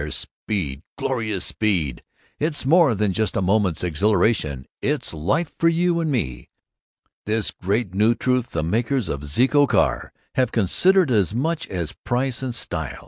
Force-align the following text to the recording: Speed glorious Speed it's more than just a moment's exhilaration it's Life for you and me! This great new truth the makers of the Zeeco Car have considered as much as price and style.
Speed 0.09 0.81
glorious 0.97 1.45
Speed 1.45 2.01
it's 2.39 2.65
more 2.65 2.95
than 2.95 3.13
just 3.13 3.37
a 3.37 3.39
moment's 3.43 3.83
exhilaration 3.83 4.65
it's 4.81 5.13
Life 5.13 5.53
for 5.59 5.69
you 5.69 5.99
and 5.99 6.11
me! 6.11 6.49
This 7.27 7.51
great 7.51 7.93
new 7.93 8.15
truth 8.15 8.49
the 8.49 8.63
makers 8.63 9.09
of 9.09 9.21
the 9.21 9.27
Zeeco 9.27 9.67
Car 9.67 10.11
have 10.33 10.51
considered 10.51 11.11
as 11.11 11.35
much 11.35 11.67
as 11.67 11.93
price 12.03 12.41
and 12.41 12.55
style. 12.55 12.99